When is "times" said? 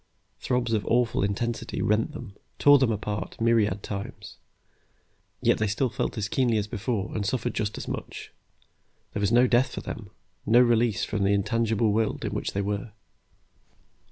3.83-4.37